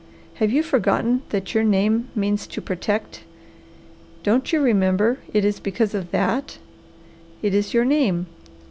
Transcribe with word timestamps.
"Have 0.37 0.51
you 0.51 0.63
forgotten 0.63 1.21
that 1.29 1.53
your 1.53 1.63
name 1.63 2.07
means 2.15 2.47
'to 2.47 2.59
protect?' 2.59 3.21
Don't 4.23 4.51
you 4.51 4.59
remember 4.59 5.19
it 5.31 5.45
is 5.45 5.59
because 5.59 5.93
of 5.93 6.09
that, 6.09 6.57
it 7.43 7.53
is 7.53 7.75
your 7.75 7.85
name? 7.85 8.25